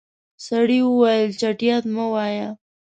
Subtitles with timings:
[0.45, 2.47] سړی وويل چټياټ مه وايه.